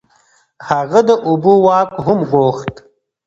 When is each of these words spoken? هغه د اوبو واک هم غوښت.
هغه 0.69 0.99
د 1.07 1.11
اوبو 1.27 1.53
واک 1.65 1.91
هم 2.05 2.19
غوښت. 2.31 2.73